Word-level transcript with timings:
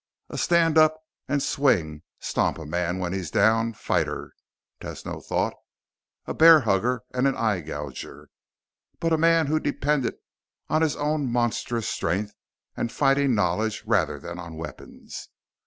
A 0.31 0.37
stand 0.39 0.79
up 0.79 0.97
and 1.27 1.43
swing, 1.43 2.01
stomp 2.19 2.57
a 2.57 2.65
man 2.65 2.97
when 2.97 3.13
he's 3.13 3.29
down 3.29 3.73
fighter, 3.73 4.33
Tesno 4.81 5.23
thought. 5.23 5.53
A 6.25 6.33
bear 6.33 6.61
hugger 6.61 7.03
and 7.13 7.27
an 7.27 7.35
eye 7.37 7.59
gouger. 7.59 8.31
But 8.99 9.13
a 9.13 9.17
man 9.19 9.45
who 9.45 9.59
depended 9.59 10.15
on 10.69 10.81
his 10.81 10.95
own 10.95 11.31
monstrous 11.31 11.87
strength 11.87 12.33
and 12.75 12.91
fighting 12.91 13.35
knowledge 13.35 13.83
rather 13.85 14.17
than 14.17 14.39
on 14.39 14.57
weapons. 14.57 15.29